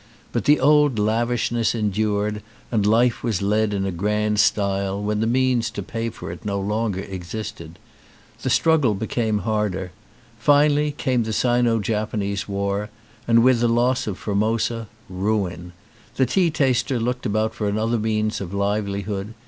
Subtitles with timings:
[0.31, 5.27] But the old lavishness endured and life was led in a grand style when the
[5.27, 7.77] means to pay for it no longer existed.
[8.41, 9.91] The struggle became harder.
[10.39, 12.89] Finally came the Sino Japanese war,
[13.27, 15.71] and with the loss of Formosa, ruin.
[16.15, 19.35] The tea taster looked about for other means of livelihood.